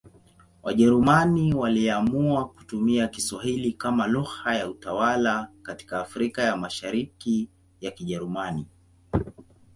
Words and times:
Wajerumani 0.63 1.53
waliamua 1.53 2.45
kutumia 2.47 3.07
Kiswahili 3.07 3.73
kama 3.73 4.07
lugha 4.07 4.55
ya 4.55 4.69
utawala 4.69 5.51
katika 5.63 5.99
Afrika 5.99 6.41
ya 6.41 6.57
Mashariki 6.57 7.49
ya 7.81 7.91
Kijerumani. 7.91 8.65